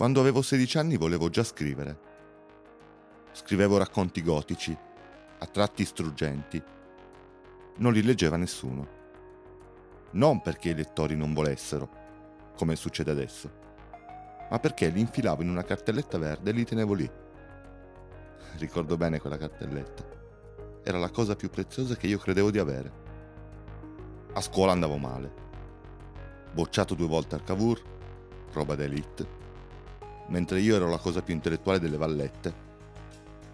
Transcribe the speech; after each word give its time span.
Quando 0.00 0.20
avevo 0.20 0.40
16 0.40 0.78
anni 0.78 0.96
volevo 0.96 1.28
già 1.28 1.44
scrivere. 1.44 1.98
Scrivevo 3.32 3.76
racconti 3.76 4.22
gotici, 4.22 4.74
a 5.38 5.44
tratti 5.44 5.84
struggenti. 5.84 6.62
Non 7.76 7.92
li 7.92 8.02
leggeva 8.02 8.38
nessuno. 8.38 8.88
Non 10.12 10.40
perché 10.40 10.70
i 10.70 10.74
lettori 10.74 11.16
non 11.16 11.34
volessero, 11.34 11.90
come 12.56 12.76
succede 12.76 13.10
adesso, 13.10 13.50
ma 14.50 14.58
perché 14.58 14.88
li 14.88 15.00
infilavo 15.00 15.42
in 15.42 15.50
una 15.50 15.64
cartelletta 15.64 16.16
verde 16.16 16.48
e 16.48 16.52
li 16.54 16.64
tenevo 16.64 16.94
lì. 16.94 17.10
Ricordo 18.56 18.96
bene 18.96 19.20
quella 19.20 19.36
cartelletta. 19.36 20.02
Era 20.82 20.96
la 20.96 21.10
cosa 21.10 21.36
più 21.36 21.50
preziosa 21.50 21.94
che 21.96 22.06
io 22.06 22.16
credevo 22.16 22.50
di 22.50 22.58
avere. 22.58 22.92
A 24.32 24.40
scuola 24.40 24.72
andavo 24.72 24.96
male. 24.96 25.30
Bocciato 26.54 26.94
due 26.94 27.06
volte 27.06 27.34
al 27.34 27.44
Cavour, 27.44 27.82
roba 28.50 28.74
d'elite 28.74 29.39
mentre 30.30 30.60
io 30.60 30.76
ero 30.76 30.88
la 30.88 30.98
cosa 30.98 31.22
più 31.22 31.34
intellettuale 31.34 31.78
delle 31.78 31.96
vallette, 31.96 32.68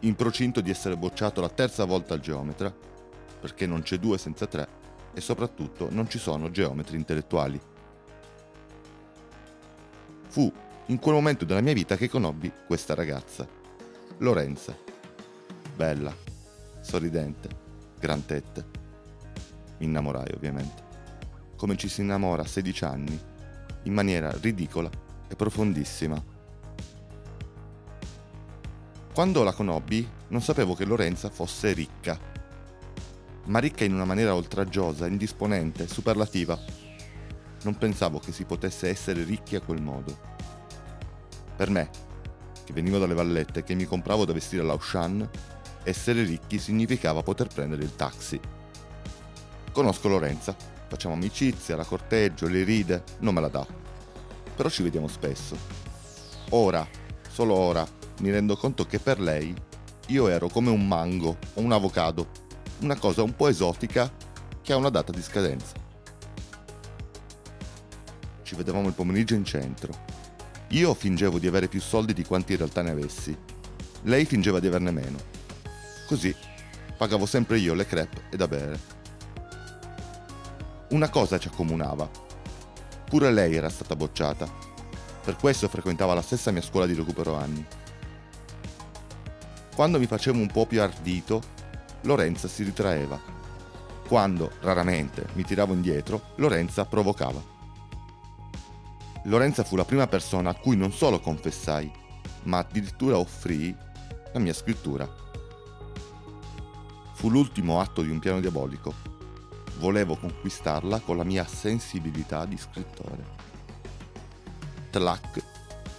in 0.01 0.15
procinto 0.15 0.61
di 0.61 0.71
essere 0.71 0.97
bocciato 0.97 1.41
la 1.41 1.49
terza 1.49 1.85
volta 1.85 2.15
al 2.15 2.21
geometra, 2.21 2.73
perché 3.41 3.67
non 3.67 3.83
c'è 3.83 3.99
due 3.99 4.19
senza 4.19 4.47
tre 4.47 4.69
e 5.13 5.21
soprattutto 5.21 5.89
non 5.91 6.09
ci 6.09 6.19
sono 6.19 6.51
geometri 6.51 6.97
intellettuali. 6.97 7.61
Fu 10.29 10.53
in 10.87 10.99
quel 10.99 11.15
momento 11.15 11.45
della 11.45 11.63
mia 11.63 11.73
vita 11.73 11.97
che 11.97 12.09
conobbi 12.09 12.53
questa 12.67 12.95
ragazza, 12.95 13.47
Lorenza, 14.19 14.77
bella, 15.75 16.15
sorridente, 16.81 17.49
gran 17.99 18.25
tette. 18.25 18.65
Mi 19.79 19.87
innamorai 19.87 20.33
ovviamente, 20.35 20.83
come 21.57 21.77
ci 21.77 21.89
si 21.89 22.03
innamora 22.03 22.43
a 22.43 22.47
16 22.47 22.85
anni, 22.85 23.21
in 23.83 23.93
maniera 23.93 24.31
ridicola 24.41 24.91
e 25.29 25.35
profondissima. 25.35 26.35
Quando 29.17 29.43
la 29.45 29.55
conobbi, 29.55 30.07
non 30.29 30.43
sapevo 30.43 30.75
che 30.75 30.85
Lorenza 30.85 31.31
fosse 31.31 31.73
ricca. 31.73 32.21
Ma 33.45 33.59
ricca 33.61 33.85
in 33.85 33.95
una 33.95 34.05
maniera 34.05 34.35
oltraggiosa, 34.35 35.07
indisponente, 35.07 35.89
superlativa. 35.89 36.61
Non 37.63 37.79
pensavo 37.79 38.19
che 38.19 38.31
si 38.31 38.45
potesse 38.45 38.91
essere 38.91 39.25
ricchi 39.25 39.57
a 39.57 39.63
quel 39.63 39.81
modo. 39.81 40.19
Per 41.57 41.71
me, 41.71 41.89
che 42.63 42.75
venivo 42.75 42.99
dalle 42.99 43.15
vallette 43.15 43.61
e 43.61 43.65
che 43.65 43.75
mi 43.75 43.87
compravo 43.87 44.27
da 44.27 44.35
vestire 44.35 44.61
all'Aushan, 44.61 45.27
essere 45.83 46.23
ricchi 46.23 46.59
significava 46.59 47.23
poter 47.23 47.47
prendere 47.47 47.85
il 47.85 47.97
taxi. 47.97 48.39
Conosco 49.73 50.09
Lorenza, 50.09 50.55
facciamo 50.89 51.15
amicizia, 51.15 51.75
la 51.75 51.85
corteggio, 51.85 52.49
le 52.49 52.65
ride, 52.65 53.03
non 53.21 53.33
me 53.33 53.41
la 53.41 53.49
dà. 53.49 53.67
Però 54.55 54.69
ci 54.69 54.83
vediamo 54.83 55.09
spesso. 55.09 55.57
Ora, 56.51 56.87
solo 57.31 57.55
ora, 57.55 58.05
mi 58.21 58.31
rendo 58.31 58.57
conto 58.57 58.87
che 58.87 58.99
per 58.99 59.21
lei 59.21 59.55
io 60.09 60.29
ero 60.29 60.49
come 60.49 60.71
un 60.71 60.87
mango 60.87 61.37
o 61.55 61.61
un 61.61 61.73
avocado, 61.73 62.29
una 62.81 62.97
cosa 62.97 63.23
un 63.23 63.35
po' 63.35 63.49
esotica 63.49 64.11
che 64.63 64.73
ha 64.73 64.77
una 64.77 64.91
data 64.91 65.13
di 65.13 65.23
scadenza. 65.23 65.75
Ci 68.43 68.55
vedevamo 68.55 68.89
il 68.89 68.95
pomeriggio 68.95 69.35
in 69.35 69.45
centro. 69.45 69.93
Io 70.69 70.95
fingevo 70.95 71.39
di 71.39 71.47
avere 71.47 71.69
più 71.69 71.81
soldi 71.81 72.13
di 72.13 72.25
quanti 72.25 72.53
in 72.53 72.59
realtà 72.59 72.83
ne 72.83 72.91
avessi. 72.91 73.37
Lei 74.03 74.25
fingeva 74.25 74.61
di 74.61 74.67
averne 74.67 74.91
meno. 74.91 75.19
Così 76.07 76.35
pagavo 76.97 77.27
sempre 77.27 77.59
io 77.59 77.75
le 77.75 77.87
crepe 77.87 78.23
e 78.31 78.37
da 78.37 78.49
bere. 78.49 78.79
Una 80.91 81.09
cosa 81.11 81.39
ci 81.39 81.49
accomunava. 81.49 82.09
Pure 83.05 83.33
lei 83.33 83.55
era 83.55 83.69
stata 83.69 83.97
bocciata. 83.97 84.49
Per 85.23 85.37
questo 85.37 85.69
frequentava 85.69 86.15
la 86.15 86.23
stessa 86.23 86.53
mia 86.53 86.63
scuola 86.63 86.87
di 86.87 86.95
recupero 86.95 87.35
anni. 87.35 87.67
Quando 89.77 89.99
mi 89.99 90.07
facevo 90.07 90.39
un 90.39 90.47
po' 90.47 90.65
più 90.65 90.81
ardito, 90.81 91.43
Lorenza 92.05 92.49
si 92.49 92.63
ritraeva. 92.63 93.21
Quando, 94.09 94.53
raramente, 94.63 95.27
mi 95.35 95.45
tiravo 95.45 95.75
indietro, 95.75 96.33
Lorenza 96.37 96.87
provocava. 96.87 97.43
Lorenza 99.25 99.65
fu 99.65 99.77
la 99.77 99.85
prima 99.85 100.07
persona 100.07 100.49
a 100.49 100.55
cui 100.55 100.79
non 100.79 100.93
solo 100.93 101.21
confessai, 101.21 101.93
ma 102.45 102.57
addirittura 102.57 103.19
offrii 103.19 103.77
la 104.33 104.39
mia 104.39 104.55
scrittura. 104.55 105.07
Fu 107.13 107.29
l'ultimo 107.29 107.79
atto 107.79 108.01
di 108.01 108.09
un 108.09 108.19
piano 108.19 108.41
diabolico. 108.41 108.95
Volevo 109.79 110.17
conquistarla 110.17 111.01
con 111.01 111.19
la 111.19 111.25
mia 111.25 111.47
sensibilità 111.47 112.47
di 112.47 112.57
scrittore. 112.57 113.25
Tlac, 114.89 115.45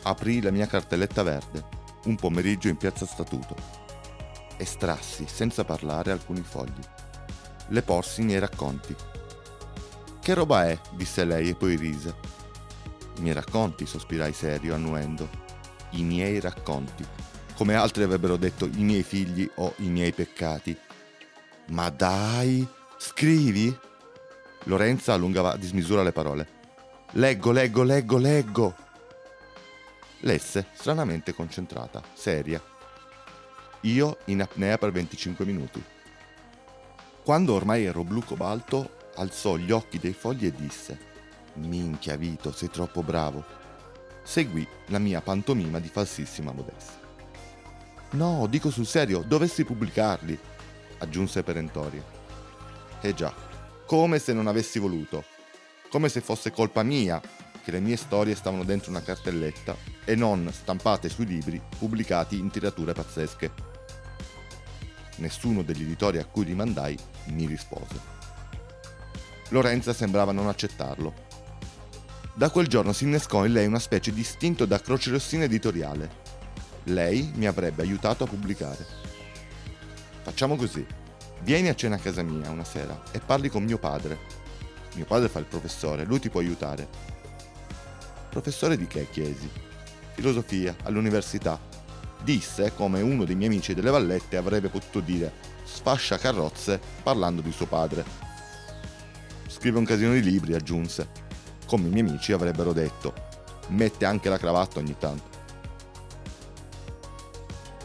aprì 0.02 0.42
la 0.42 0.50
mia 0.50 0.66
cartelletta 0.66 1.22
verde 1.22 1.77
un 2.08 2.16
pomeriggio 2.16 2.70
in 2.70 2.78
piazza 2.78 3.06
Statuto. 3.06 3.56
Estrassi, 4.58 5.26
senza 5.28 5.64
parlare, 5.64 6.12
alcuni 6.12 6.42
fogli. 6.42 6.82
Le 7.68 7.82
porsi 7.82 8.22
i 8.22 8.26
miei 8.26 8.40
racconti. 8.40 8.96
Che 10.22 10.34
roba 10.34 10.68
è? 10.68 10.80
disse 10.94 11.26
lei 11.26 11.50
e 11.50 11.56
poi 11.56 11.76
rise. 11.76 12.16
I 13.18 13.22
miei 13.22 13.34
racconti, 13.34 13.86
sospirai 13.86 14.34
serio, 14.34 14.74
annuendo. 14.74 15.30
I 15.92 16.04
miei 16.04 16.40
racconti. 16.40 17.06
Come 17.56 17.76
altri 17.76 18.04
avrebbero 18.04 18.38
detto 18.38 18.66
i 18.66 18.84
miei 18.84 19.04
figli 19.04 19.50
o 19.56 19.74
i 19.78 19.90
miei 19.90 20.14
peccati. 20.14 20.78
Ma 21.70 21.90
dai, 21.90 22.66
scrivi? 22.98 23.78
Lorenza 24.64 25.14
allungava 25.14 25.54
a 25.54 25.58
dismisura 25.58 26.04
le 26.04 26.12
parole. 26.14 26.48
Leggo, 27.12 27.52
leggo, 27.52 27.84
leggo, 27.84 28.18
leggo. 28.18 28.76
Lesse, 30.22 30.68
stranamente 30.74 31.34
concentrata, 31.34 32.02
seria. 32.14 32.62
Io 33.82 34.18
in 34.26 34.42
apnea 34.42 34.78
per 34.78 34.92
25 34.92 35.46
minuti. 35.46 35.84
Quando 37.24 37.54
ormai 37.54 37.86
ero 37.86 38.04
blu 38.04 38.24
cobalto, 38.24 39.10
alzò 39.16 39.58
gli 39.58 39.72
occhi 39.72 40.00
dei 40.00 40.14
fogli 40.14 40.46
e 40.46 40.54
disse: 40.54 40.98
Minchia 41.56 42.16
Vito, 42.16 42.52
sei 42.52 42.70
troppo 42.70 43.04
bravo. 43.04 43.46
Seguì 44.24 44.68
la 44.88 45.00
mia 45.00 45.22
pantomima 45.22 45.80
di 45.80 45.88
falsissima 45.88 46.52
modestia. 46.52 47.06
No, 48.12 48.48
dico 48.48 48.72
sul 48.72 48.88
serio, 48.88 49.22
dovessi 49.22 49.66
pubblicarli, 49.66 50.38
aggiunse 51.00 51.44
perentoria. 51.44 52.04
Eh 53.02 53.14
già, 53.14 53.34
come 53.86 54.18
se 54.18 54.34
non 54.34 54.48
avessi 54.48 54.80
voluto, 54.80 55.24
come 55.90 56.10
se 56.10 56.22
fosse 56.22 56.52
colpa 56.52 56.84
mia 56.84 57.22
che 57.68 57.74
le 57.74 57.80
mie 57.82 57.98
storie 57.98 58.34
stavano 58.34 58.64
dentro 58.64 58.92
una 58.92 59.02
cartelletta 59.02 59.76
e 60.06 60.16
non 60.16 60.50
stampate 60.54 61.10
sui 61.10 61.26
libri 61.26 61.62
pubblicati 61.78 62.40
in 62.40 62.50
tirature 62.50 62.94
pazzesche. 62.94 63.52
Nessuno 65.18 65.64
degli 65.64 65.82
editori 65.82 66.18
a 66.18 66.24
cui 66.24 66.46
rimandai 66.46 66.98
mi 67.26 67.46
rispose. 67.46 68.00
Lorenza 69.50 69.92
sembrava 69.92 70.32
non 70.32 70.48
accettarlo. 70.48 71.14
Da 72.34 72.50
quel 72.52 72.68
giorno 72.68 72.94
si 72.94 73.04
innescò 73.04 73.44
in 73.44 73.52
lei 73.52 73.68
una 73.68 73.80
specie 73.80 74.14
di 74.14 74.22
istinto 74.22 74.64
da 74.66 74.80
croce 74.80 75.12
rossina 75.12 75.44
editoriale. 75.44 76.10
Lei 76.84 77.34
mi 77.36 77.48
avrebbe 77.48 77.82
aiutato 77.82 78.24
a 78.24 78.28
pubblicare. 78.28 78.86
Facciamo 80.22 80.56
così. 80.56 80.86
Vieni 81.42 81.68
a 81.68 81.76
cena 81.76 81.96
a 81.96 82.00
casa 82.00 82.22
mia 82.22 82.50
una 82.50 82.64
sera 82.64 83.04
e 83.12 83.20
parli 83.20 83.50
con 83.50 83.66
mio 83.66 83.78
padre. 83.78 84.20
Mio 84.94 85.04
padre 85.04 85.28
fa 85.28 85.40
il 85.40 85.46
professore, 85.46 86.06
lui 86.06 86.22
ti 86.22 86.30
può 86.30 86.40
aiutare. 86.40 87.17
Professore 88.38 88.78
di 88.78 88.86
che 88.86 89.08
chiesi? 89.10 89.50
Filosofia, 90.14 90.76
all'università. 90.84 91.60
Disse 92.22 92.72
come 92.76 93.02
uno 93.02 93.26
dei 93.26 93.34
miei 93.34 93.50
amici 93.50 93.74
delle 93.74 93.90
Vallette 93.90 94.38
avrebbe 94.38 94.70
potuto 94.70 95.00
dire 95.00 95.34
sfascia 95.64 96.20
carrozze 96.20 96.80
parlando 97.02 97.42
di 97.42 97.52
suo 97.52 97.66
padre. 97.66 98.06
Scrive 99.48 99.80
un 99.80 99.86
casino 99.86 100.14
di 100.14 100.22
libri, 100.22 100.54
aggiunse. 100.54 101.10
Come 101.66 101.88
i 101.88 101.90
miei 101.90 102.08
amici 102.08 102.32
avrebbero 102.32 102.74
detto, 102.74 103.12
mette 103.70 104.06
anche 104.06 104.30
la 104.30 104.38
cravatta 104.38 104.78
ogni 104.78 104.96
tanto. 105.00 105.38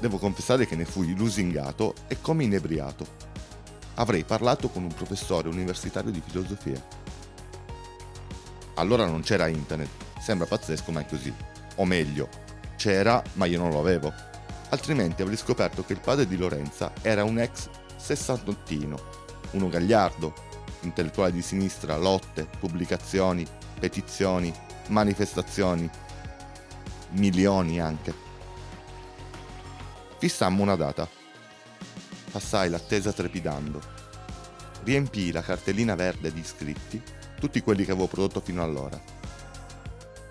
Devo 0.01 0.19
confessare 0.19 0.67
che 0.67 0.77
ne 0.77 0.85
fui 0.85 1.17
lusingato 1.17 1.95
e 2.09 2.21
come 2.21 2.45
inebriato. 2.45 3.07
Avrei 3.95 4.25
parlato 4.25 4.69
con 4.69 4.83
un 4.83 4.93
professore 4.93 5.49
universitario 5.49 6.11
di 6.11 6.23
filosofia. 6.23 7.01
Allora 8.75 9.07
non 9.07 9.23
c'era 9.23 9.47
internet, 9.47 10.12
Sembra 10.23 10.47
pazzesco, 10.47 10.93
ma 10.93 11.01
è 11.01 11.07
così. 11.07 11.35
O 11.77 11.85
meglio, 11.85 12.29
c'era, 12.77 13.21
ma 13.33 13.47
io 13.47 13.59
non 13.59 13.71
lo 13.71 13.81
avevo. 13.81 14.15
Altrimenti 14.69 15.21
avrei 15.21 15.37
scoperto 15.37 15.85
che 15.85 15.95
il 15.95 15.99
padre 15.99 16.29
di 16.29 16.37
Lorenza 16.37 16.93
era 17.03 17.25
un 17.25 17.41
ex 17.41 17.69
sessantottino, 17.97 18.97
uno 19.51 19.69
gagliardo, 19.69 20.33
intellettuale 20.83 21.33
di 21.33 21.43
sinistra, 21.43 21.97
lotte, 21.97 22.47
pubblicazioni, 22.61 23.45
petizioni, 23.81 24.55
manifestazioni, 24.89 25.91
milioni 27.11 27.81
anche. 27.81 28.15
Fissammo 30.19 30.63
una 30.63 30.77
data. 30.77 31.09
Passai 32.31 32.71
l'attesa 32.71 33.13
trepidando. 33.13 33.81
Riempii 34.85 35.33
la 35.33 35.43
cartellina 35.43 35.97
verde 35.97 36.33
di 36.33 36.39
iscritti, 36.39 37.03
tutti 37.41 37.61
quelli 37.61 37.85
che 37.85 37.91
avevo 37.91 38.07
prodotto 38.07 38.39
fino 38.39 38.63
allora 38.63 39.12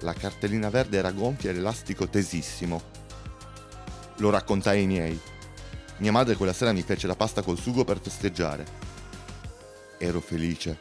La 0.01 0.13
cartellina 0.13 0.69
verde 0.69 0.98
era 0.98 1.12
gonfia 1.12 1.51
e 1.51 1.53
l'elastico 1.53 2.07
tesissimo. 2.07 2.81
Lo 4.18 4.31
raccontai 4.31 4.80
ai 4.80 4.88
miei. 4.88 5.19
Mia 5.98 6.12
madre 6.12 6.36
quella 6.36 6.53
sera 6.53 6.71
mi 6.71 6.81
fece 6.81 7.06
la 7.06 7.15
pasta 7.15 7.44
col 7.44 7.59
sugo 7.59 7.83
per 7.83 8.00
festeggiare. 8.00 8.65
Ero 10.00 10.19
felice. 10.19 10.80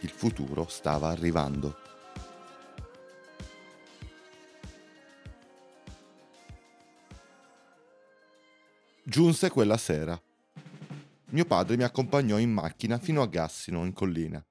Il 0.00 0.08
futuro 0.08 0.66
stava 0.68 1.08
arrivando. 1.08 1.76
Giunse 9.02 9.50
quella 9.50 9.76
sera. 9.76 10.18
Mio 11.32 11.44
padre 11.44 11.76
mi 11.76 11.82
accompagnò 11.82 12.38
in 12.38 12.50
macchina 12.50 12.98
fino 12.98 13.20
a 13.20 13.26
Gassino, 13.26 13.84
in 13.84 13.92
collina. 13.92 14.42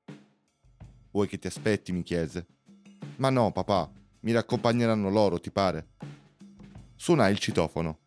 Vuoi 1.10 1.28
che 1.28 1.40
ti 1.40 1.48
aspetti? 1.48 1.92
mi 1.92 2.04
chiese. 2.04 2.46
Ma 3.18 3.30
no, 3.30 3.52
papà, 3.52 3.92
mi 4.22 4.32
raccompagneranno 4.32 5.10
loro, 5.10 5.40
ti 5.40 5.52
pare? 5.52 5.88
Suonai 6.96 7.32
il 7.32 7.40
citofono. 7.40 7.98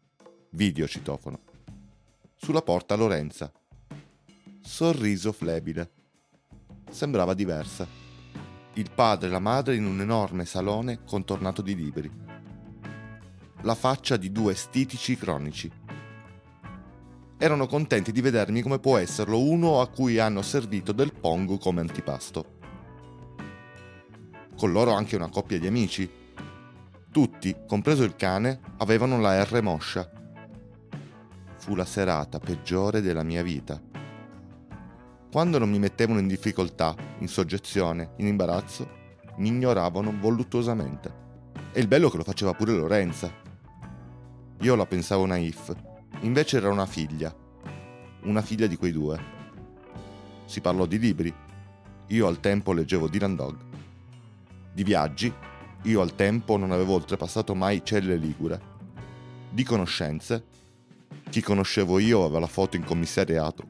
Video 0.50 0.86
citofono. 0.86 1.40
Sulla 2.34 2.60
porta 2.60 2.94
Lorenza. 2.94 3.50
Sorriso 4.60 5.32
flebile. 5.32 5.90
Sembrava 6.90 7.32
diversa. 7.32 7.86
Il 8.74 8.90
padre 8.94 9.28
e 9.28 9.30
la 9.30 9.38
madre 9.38 9.76
in 9.76 9.86
un 9.86 10.00
enorme 10.00 10.44
salone 10.44 11.04
contornato 11.04 11.62
di 11.62 11.74
libri. 11.74 12.10
La 13.62 13.74
faccia 13.74 14.16
di 14.16 14.30
due 14.30 14.54
stitici 14.54 15.16
cronici. 15.16 15.70
Erano 17.38 17.66
contenti 17.66 18.12
di 18.12 18.20
vedermi 18.20 18.60
come 18.60 18.78
può 18.78 18.98
esserlo 18.98 19.40
uno 19.40 19.80
a 19.80 19.88
cui 19.88 20.18
hanno 20.18 20.42
servito 20.42 20.92
del 20.92 21.12
pongo 21.12 21.58
come 21.58 21.80
antipasto 21.80 22.60
con 24.62 24.70
loro 24.70 24.92
anche 24.92 25.16
una 25.16 25.28
coppia 25.28 25.58
di 25.58 25.66
amici. 25.66 26.08
Tutti, 27.10 27.56
compreso 27.66 28.04
il 28.04 28.14
cane, 28.14 28.60
avevano 28.76 29.18
la 29.18 29.42
R 29.42 29.60
moscia. 29.60 30.08
Fu 31.56 31.74
la 31.74 31.84
serata 31.84 32.38
peggiore 32.38 33.00
della 33.00 33.24
mia 33.24 33.42
vita. 33.42 33.82
Quando 35.32 35.58
non 35.58 35.68
mi 35.68 35.80
mettevano 35.80 36.20
in 36.20 36.28
difficoltà, 36.28 36.94
in 37.18 37.26
soggezione, 37.26 38.12
in 38.18 38.28
imbarazzo, 38.28 38.88
mi 39.38 39.48
ignoravano 39.48 40.14
voluttuosamente. 40.16 41.12
E 41.72 41.80
il 41.80 41.88
bello 41.88 42.08
che 42.08 42.18
lo 42.18 42.22
faceva 42.22 42.54
pure 42.54 42.72
Lorenza. 42.72 43.32
Io 44.60 44.76
la 44.76 44.86
pensavo 44.86 45.26
naif, 45.26 45.74
invece 46.20 46.58
era 46.58 46.70
una 46.70 46.86
figlia. 46.86 47.34
Una 48.26 48.42
figlia 48.42 48.68
di 48.68 48.76
quei 48.76 48.92
due. 48.92 49.20
Si 50.44 50.60
parlò 50.60 50.86
di 50.86 51.00
libri. 51.00 51.34
Io 52.06 52.26
al 52.28 52.38
tempo 52.38 52.72
leggevo 52.72 53.08
Dylan 53.08 53.34
Dog 53.34 53.70
di 54.72 54.84
viaggi, 54.84 55.32
io 55.82 56.00
al 56.00 56.14
tempo 56.14 56.56
non 56.56 56.70
avevo 56.70 56.94
oltrepassato 56.94 57.54
mai 57.54 57.84
Celle 57.84 58.16
Ligure. 58.16 58.70
Di 59.50 59.64
conoscenze, 59.64 60.44
chi 61.28 61.42
conoscevo 61.42 61.98
io 61.98 62.24
aveva 62.24 62.40
la 62.40 62.46
foto 62.46 62.76
in 62.76 62.84
commissariato. 62.84 63.64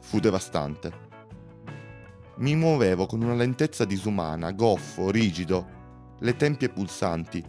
Fu 0.00 0.18
devastante. 0.18 1.06
Mi 2.36 2.54
muovevo 2.54 3.06
con 3.06 3.22
una 3.22 3.34
lentezza 3.34 3.84
disumana, 3.84 4.52
goffo, 4.52 5.10
rigido, 5.10 6.16
le 6.20 6.36
tempie 6.36 6.68
pulsanti. 6.68 7.44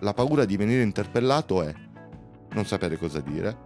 La 0.00 0.14
paura 0.14 0.44
di 0.44 0.56
venire 0.56 0.82
interpellato 0.82 1.62
è 1.62 1.74
non 2.50 2.64
sapere 2.64 2.96
cosa 2.96 3.20
dire, 3.20 3.56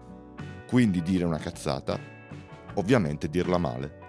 quindi 0.66 1.02
dire 1.02 1.24
una 1.24 1.38
cazzata, 1.38 1.98
ovviamente 2.74 3.28
dirla 3.28 3.58
male. 3.58 4.01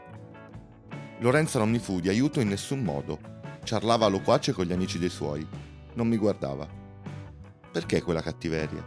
Lorenzo 1.20 1.58
non 1.60 1.70
mi 1.70 1.80
fu 1.80 2.00
di 2.00 2.10
aiuto 2.10 2.40
in 2.40 2.50
nessun 2.50 2.82
modo. 2.82 3.20
Ciarlava 3.64 4.08
loquace 4.08 4.52
con 4.52 4.66
gli 4.66 4.74
amici 4.74 5.00
dei 5.00 5.10
suoi. 5.10 5.48
Non 5.94 6.08
mi 6.08 6.18
guardava. 6.18 6.68
Perché 7.72 8.02
quella 8.02 8.22
cattiveria? 8.22 8.86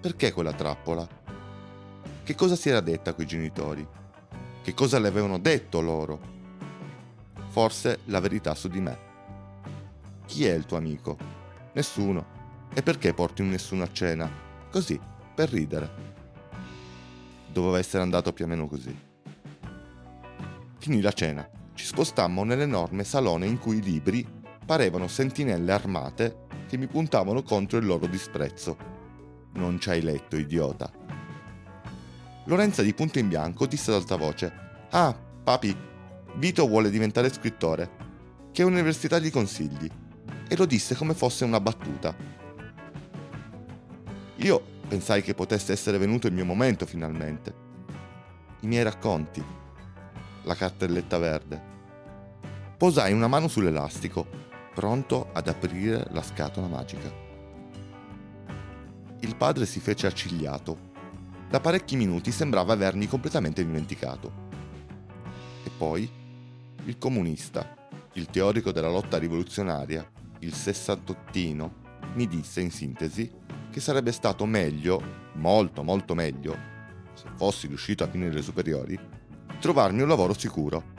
Perché 0.00 0.32
quella 0.32 0.52
trappola? 0.52 1.08
Che 2.22 2.34
cosa 2.34 2.56
si 2.56 2.68
era 2.68 2.80
detta 2.80 3.14
coi 3.14 3.26
genitori? 3.26 3.86
Che 4.62 4.74
cosa 4.74 4.98
le 4.98 5.08
avevano 5.08 5.38
detto 5.38 5.80
loro? 5.80 6.20
Forse 7.48 8.00
la 8.06 8.20
verità 8.20 8.54
su 8.54 8.68
di 8.68 8.80
me. 8.80 8.98
Chi 10.26 10.46
è 10.46 10.52
il 10.52 10.66
tuo 10.66 10.76
amico? 10.76 11.16
Nessuno. 11.72 12.26
E 12.74 12.82
perché 12.82 13.14
porti 13.14 13.42
un 13.42 13.50
nessuno 13.50 13.84
a 13.84 13.92
cena? 13.92 14.30
Così, 14.70 14.98
per 15.34 15.50
ridere. 15.50 16.12
Doveva 17.50 17.78
essere 17.78 18.02
andato 18.02 18.32
più 18.32 18.44
o 18.44 18.48
meno 18.48 18.66
così. 18.66 19.12
Finì 20.84 21.00
la 21.00 21.12
cena. 21.12 21.48
Ci 21.72 21.86
spostammo 21.86 22.44
nell'enorme 22.44 23.04
salone 23.04 23.46
in 23.46 23.58
cui 23.58 23.78
i 23.78 23.82
libri 23.82 24.22
parevano 24.66 25.08
sentinelle 25.08 25.72
armate 25.72 26.40
che 26.68 26.76
mi 26.76 26.86
puntavano 26.88 27.42
contro 27.42 27.78
il 27.78 27.86
loro 27.86 28.06
disprezzo. 28.06 28.76
Non 29.54 29.80
ci 29.80 29.88
hai 29.88 30.02
letto, 30.02 30.36
idiota. 30.36 30.92
Lorenza 32.44 32.82
di 32.82 32.92
punto 32.92 33.18
in 33.18 33.28
bianco 33.28 33.66
disse 33.66 33.92
ad 33.92 33.96
alta 33.96 34.16
voce: 34.16 34.52
Ah, 34.90 35.16
papi, 35.42 35.74
Vito 36.34 36.66
vuole 36.66 36.90
diventare 36.90 37.32
scrittore. 37.32 37.90
Che 38.52 38.62
università 38.62 39.18
gli 39.18 39.30
consigli? 39.30 39.90
E 40.46 40.54
lo 40.54 40.66
disse 40.66 40.94
come 40.94 41.14
fosse 41.14 41.46
una 41.46 41.60
battuta. 41.60 42.14
Io 44.36 44.62
pensai 44.86 45.22
che 45.22 45.32
potesse 45.32 45.72
essere 45.72 45.96
venuto 45.96 46.26
il 46.26 46.34
mio 46.34 46.44
momento 46.44 46.84
finalmente. 46.84 47.54
I 48.60 48.66
miei 48.66 48.82
racconti, 48.82 49.62
la 50.44 50.54
cartelletta 50.54 51.18
verde. 51.18 51.72
Posai 52.76 53.12
una 53.12 53.28
mano 53.28 53.48
sull'elastico, 53.48 54.26
pronto 54.74 55.30
ad 55.32 55.48
aprire 55.48 56.06
la 56.10 56.22
scatola 56.22 56.66
magica. 56.66 57.10
Il 59.20 59.36
padre 59.36 59.66
si 59.66 59.80
fece 59.80 60.06
accigliato. 60.06 60.92
Da 61.48 61.60
parecchi 61.60 61.96
minuti 61.96 62.30
sembrava 62.30 62.72
avermi 62.72 63.06
completamente 63.06 63.64
dimenticato. 63.64 64.32
E 65.64 65.70
poi 65.76 66.10
il 66.84 66.98
comunista, 66.98 67.88
il 68.14 68.26
teorico 68.26 68.72
della 68.72 68.90
lotta 68.90 69.18
rivoluzionaria, 69.18 70.06
il 70.40 70.52
sessantottino, 70.52 71.82
mi 72.14 72.26
disse 72.26 72.60
in 72.60 72.70
sintesi 72.70 73.30
che 73.70 73.80
sarebbe 73.80 74.12
stato 74.12 74.44
meglio, 74.44 75.02
molto 75.34 75.82
molto 75.82 76.14
meglio, 76.14 76.56
se 77.14 77.26
fossi 77.34 77.66
riuscito 77.66 78.04
a 78.04 78.08
finire 78.08 78.34
le 78.34 78.42
superiori, 78.42 78.98
trovarmi 79.64 80.02
un 80.02 80.08
lavoro 80.08 80.38
sicuro. 80.38 80.92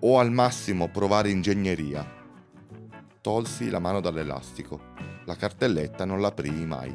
O 0.00 0.18
al 0.18 0.32
massimo 0.32 0.88
provare 0.88 1.30
ingegneria. 1.30 2.04
Tolsi 3.20 3.70
la 3.70 3.78
mano 3.78 4.00
dall'elastico. 4.00 4.80
La 5.26 5.36
cartelletta 5.36 6.04
non 6.04 6.20
l'aprii 6.20 6.66
mai. 6.66 6.92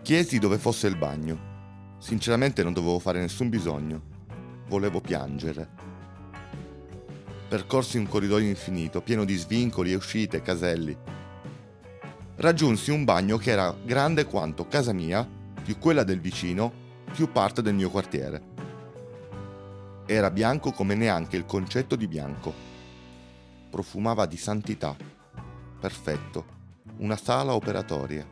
Chiesi 0.00 0.38
dove 0.38 0.56
fosse 0.56 0.86
il 0.86 0.96
bagno. 0.96 1.96
Sinceramente 1.98 2.62
non 2.62 2.72
dovevo 2.72 2.98
fare 3.00 3.20
nessun 3.20 3.50
bisogno. 3.50 4.00
Volevo 4.68 5.02
piangere. 5.02 5.68
Percorsi 7.46 7.98
un 7.98 8.08
corridoio 8.08 8.48
infinito, 8.48 9.02
pieno 9.02 9.26
di 9.26 9.34
svincoli 9.36 9.92
e 9.92 9.96
uscite, 9.96 10.40
caselli. 10.40 10.96
Raggiunsi 12.36 12.90
un 12.90 13.04
bagno 13.04 13.36
che 13.36 13.50
era 13.50 13.76
grande 13.84 14.24
quanto 14.24 14.66
casa 14.66 14.94
mia, 14.94 15.28
più 15.62 15.76
quella 15.76 16.02
del 16.02 16.20
vicino, 16.20 16.72
più 17.12 17.30
parte 17.30 17.60
del 17.60 17.74
mio 17.74 17.90
quartiere. 17.90 18.52
Era 20.06 20.30
bianco 20.30 20.70
come 20.70 20.94
neanche 20.94 21.36
il 21.36 21.46
concetto 21.46 21.96
di 21.96 22.06
bianco. 22.06 22.52
Profumava 23.70 24.26
di 24.26 24.36
santità. 24.36 24.94
Perfetto. 25.80 26.44
Una 26.98 27.16
sala 27.16 27.54
operatoria. 27.54 28.28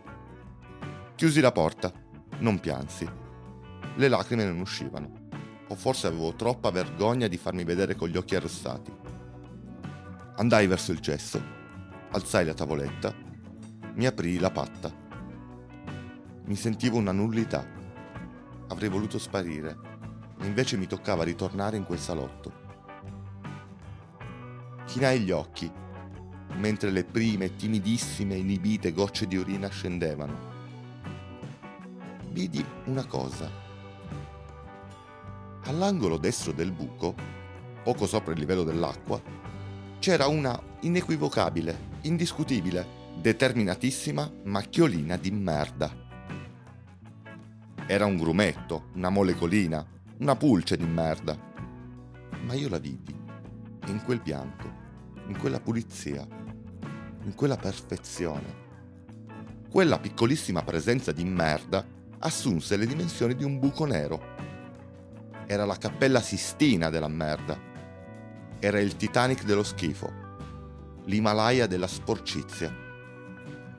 Chiusi 1.14 1.41
la 1.41 1.50
porta. 1.50 1.91
Non 2.41 2.61
piansi. 2.61 3.11
Le 3.97 4.09
lacrime 4.09 4.45
non 4.45 4.61
uscivano. 4.61 5.29
O 5.69 5.75
forse 5.75 6.09
avevo 6.09 6.35
troppa 6.35 6.71
vergogna 6.71 7.26
di 7.26 7.38
farmi 7.38 7.64
vedere 7.64 7.97
con 7.97 8.11
gli 8.11 8.19
occhi 8.19 8.37
arrossati. 8.37 8.93
Andai 10.37 10.67
verso 10.67 10.93
il 10.93 11.00
cesso. 11.00 11.43
Alzai 12.11 12.45
la 12.45 12.52
tavoletta. 12.52 13.14
Mi 13.95 14.05
aprii 14.05 14.38
la 14.38 14.50
patta. 14.50 14.93
Mi 16.45 16.55
sentivo 16.55 16.99
una 16.99 17.12
nullità. 17.12 17.67
Avrei 18.69 18.91
voluto 18.91 19.19
sparire 19.19 19.93
invece 20.47 20.77
mi 20.77 20.87
toccava 20.87 21.25
ritornare 21.25 21.77
in 21.77 21.85
quel 21.85 21.99
salotto. 21.99 22.53
Chinai 24.87 25.21
gli 25.21 25.31
occhi, 25.31 25.71
mentre 26.57 26.91
le 26.91 27.05
prime, 27.05 27.57
timidissime, 27.57 28.35
inibite 28.35 28.93
gocce 28.93 29.27
di 29.27 29.37
urina 29.37 29.69
scendevano. 29.69 30.51
Vidi 32.31 32.65
una 32.87 33.05
cosa. 33.07 33.51
All'angolo 35.65 36.19
destro 36.19 36.53
del 36.53 36.73
buco, 36.73 37.15
poco 37.83 38.07
sopra 38.07 38.33
il 38.33 38.39
livello 38.39 38.65
dell'acqua, 38.65 39.21
c'era 39.99 40.27
una 40.27 40.61
inequivocabile, 40.81 41.91
indiscutibile, 42.03 43.01
determinatissima 43.21 44.31
macchiolina 44.45 45.17
di 45.17 45.31
merda. 45.31 46.01
Era 47.87 48.07
un 48.07 48.17
grumetto, 48.17 48.89
una 48.95 49.11
molecolina, 49.11 49.87
una 50.23 50.37
pulce 50.37 50.76
di 50.76 50.87
merda. 50.87 51.37
Ma 52.45 52.55
io 52.55 52.69
la 52.69 52.79
vidi 52.79 53.12
in 53.87 54.05
quel 54.05 54.21
bianco, 54.21 54.73
in 55.26 55.37
quella 55.37 55.59
pulizia, 55.59 56.25
in 57.25 57.35
quella 57.35 57.57
perfezione. 57.57 58.61
Quella 59.69 59.99
piccolissima 59.99 60.62
presenza 60.62 61.11
di 61.11 61.25
merda 61.25 61.85
assunse 62.21 62.76
le 62.76 62.87
dimensioni 62.87 63.35
di 63.35 63.43
un 63.43 63.59
buco 63.59 63.85
nero. 63.85 64.23
Era 65.47 65.64
la 65.64 65.76
cappella 65.76 66.21
Sistina 66.21 66.88
della 66.88 67.09
merda. 67.09 67.59
Era 68.61 68.79
il 68.79 68.97
Titanic 68.97 69.43
dello 69.43 69.64
schifo. 69.64 70.09
L'Himalaya 71.07 71.67
della 71.67 71.88
sporcizia. 71.88 72.73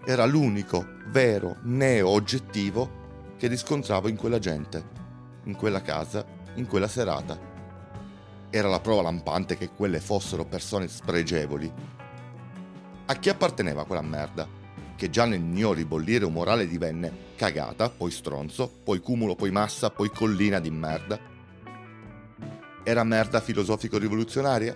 Era 0.05 0.25
l'unico 0.25 0.85
vero 1.07 1.55
neo 1.61 2.09
oggettivo 2.09 3.35
che 3.37 3.47
riscontravo 3.47 4.09
in 4.09 4.17
quella 4.17 4.39
gente, 4.39 4.83
in 5.45 5.55
quella 5.55 5.81
casa, 5.81 6.32
in 6.55 6.67
quella 6.67 6.87
serata. 6.87 7.51
Era 8.49 8.67
la 8.67 8.79
prova 8.79 9.01
lampante 9.01 9.57
che 9.57 9.69
quelle 9.69 9.99
fossero 9.99 10.45
persone 10.45 10.87
spregevoli. 10.87 11.71
A 13.05 13.13
chi 13.15 13.29
apparteneva 13.29 13.85
quella 13.85 14.01
merda? 14.01 14.47
Che 14.95 15.09
già 15.09 15.25
nel 15.25 15.41
mio 15.41 15.73
ribollire 15.73 16.25
umorale 16.25 16.67
divenne 16.67 17.31
cagata, 17.35 17.89
poi 17.89 18.11
stronzo, 18.11 18.71
poi 18.83 18.99
cumulo, 18.99 19.35
poi 19.35 19.51
massa, 19.51 19.89
poi 19.89 20.09
collina 20.09 20.59
di 20.59 20.69
merda. 20.69 21.19
Era 22.83 23.03
merda 23.03 23.41
filosofico-rivoluzionaria? 23.41 24.75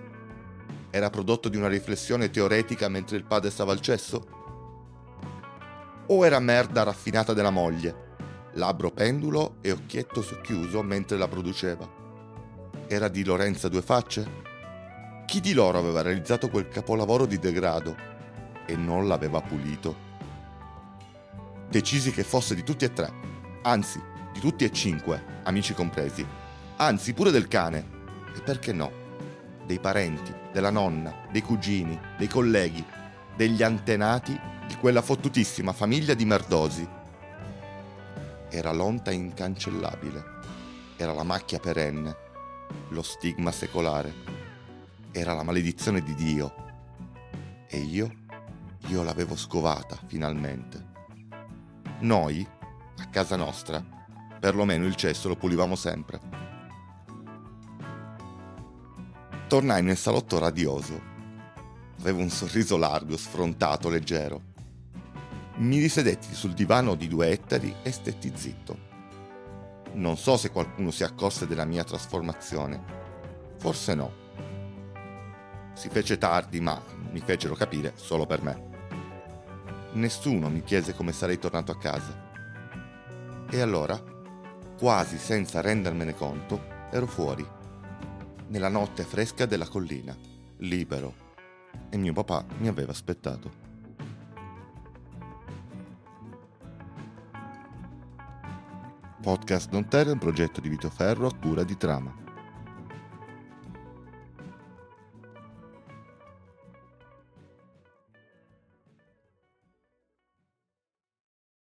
Era 0.89 1.09
prodotto 1.09 1.49
di 1.49 1.57
una 1.57 1.67
riflessione 1.67 2.31
teoretica 2.31 2.89
mentre 2.89 3.17
il 3.17 3.25
padre 3.25 3.51
stava 3.51 3.73
al 3.73 3.81
cesso? 3.81 4.27
O 6.07 6.25
era 6.25 6.39
merda 6.39 6.83
raffinata 6.83 7.33
della 7.33 7.49
moglie, 7.49 8.06
labbro 8.57 8.91
pendulo 8.91 9.57
e 9.61 9.71
occhietto 9.71 10.21
socchiuso 10.21 10.81
mentre 10.81 11.17
la 11.17 11.27
produceva. 11.27 11.87
Era 12.87 13.07
di 13.07 13.23
Lorenza 13.23 13.69
due 13.69 13.81
facce? 13.81 14.45
Chi 15.25 15.39
di 15.39 15.53
loro 15.53 15.77
aveva 15.77 16.01
realizzato 16.01 16.49
quel 16.49 16.67
capolavoro 16.67 17.25
di 17.25 17.37
degrado 17.37 17.95
e 18.65 18.75
non 18.75 19.07
l'aveva 19.07 19.41
pulito? 19.41 20.05
Decisi 21.69 22.11
che 22.11 22.23
fosse 22.23 22.55
di 22.55 22.63
tutti 22.63 22.85
e 22.85 22.93
tre, 22.93 23.11
anzi, 23.63 24.01
di 24.33 24.39
tutti 24.39 24.63
e 24.63 24.71
cinque, 24.71 25.41
amici 25.43 25.73
compresi, 25.73 26.25
anzi 26.77 27.13
pure 27.13 27.29
del 27.29 27.47
cane, 27.47 27.95
e 28.35 28.41
perché 28.41 28.71
no, 28.71 28.91
dei 29.65 29.79
parenti, 29.79 30.33
della 30.51 30.69
nonna, 30.69 31.13
dei 31.31 31.41
cugini, 31.41 31.99
dei 32.17 32.27
colleghi, 32.27 32.83
degli 33.35 33.61
antenati 33.61 34.39
di 34.65 34.75
quella 34.75 35.01
fottutissima 35.01 35.73
famiglia 35.73 36.13
di 36.13 36.25
merdosi 36.25 36.95
era 38.49 38.71
l'onta 38.71 39.11
incancellabile, 39.11 40.23
era 40.95 41.13
la 41.13 41.23
macchia 41.23 41.59
perenne, 41.59 42.15
lo 42.89 43.01
stigma 43.01 43.51
secolare, 43.51 44.13
era 45.11 45.33
la 45.33 45.43
maledizione 45.43 46.01
di 46.01 46.13
Dio. 46.15 46.65
E 47.67 47.77
io, 47.77 48.11
io 48.87 49.03
l'avevo 49.03 49.35
scovata 49.35 49.97
finalmente. 50.07 50.85
Noi, 51.99 52.47
a 52.97 53.07
casa 53.09 53.35
nostra, 53.35 53.83
perlomeno 54.39 54.85
il 54.85 54.95
cesso 54.95 55.27
lo 55.27 55.35
pulivamo 55.35 55.75
sempre. 55.75 56.19
Tornai 59.47 59.83
nel 59.83 59.97
salotto 59.97 60.39
radioso. 60.39 61.15
Avevo 61.99 62.21
un 62.21 62.29
sorriso 62.29 62.77
largo, 62.77 63.17
sfrontato, 63.17 63.89
leggero 63.89 64.55
mi 65.57 65.79
risedetti 65.79 66.35
sul 66.35 66.53
divano 66.53 66.95
di 66.95 67.07
due 67.07 67.29
ettari 67.29 67.73
e 67.81 67.91
stetti 67.91 68.31
zitto. 68.35 68.85
Non 69.93 70.15
so 70.17 70.37
se 70.37 70.51
qualcuno 70.51 70.91
si 70.91 71.03
accorse 71.03 71.47
della 71.47 71.65
mia 71.65 71.83
trasformazione. 71.83 72.83
Forse 73.57 73.95
no. 73.95 74.25
Si 75.73 75.89
fece 75.89 76.17
tardi, 76.17 76.59
ma 76.59 76.79
mi 77.11 77.19
fecero 77.21 77.55
capire 77.55 77.93
solo 77.95 78.25
per 78.25 78.43
me. 78.43 78.65
Nessuno 79.93 80.49
mi 80.49 80.61
chiese 80.61 80.93
come 80.93 81.11
sarei 81.11 81.39
tornato 81.39 81.71
a 81.71 81.77
casa. 81.77 82.25
E 83.49 83.59
allora, 83.61 83.99
quasi 84.77 85.17
senza 85.17 85.61
rendermene 85.61 86.13
conto, 86.13 86.61
ero 86.91 87.07
fuori, 87.07 87.45
nella 88.49 88.69
notte 88.69 89.03
fresca 89.03 89.45
della 89.47 89.67
collina, 89.67 90.15
libero, 90.57 91.25
e 91.89 91.97
mio 91.97 92.13
papà 92.13 92.45
mi 92.59 92.67
aveva 92.67 92.91
aspettato. 92.91 93.66
Podcast 99.27 99.69
Don 99.69 99.89
Terra 99.89 100.11
è 100.11 100.13
un 100.13 100.19
progetto 100.19 100.61
di 100.61 100.69
Vito 100.69 100.89
Ferro 100.89 101.27
a 101.27 101.35
cura 101.35 101.65
di 101.65 101.75
Trama. 101.75 102.26